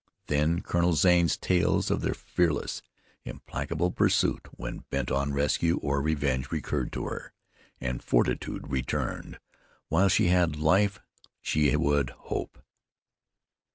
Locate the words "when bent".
4.57-5.11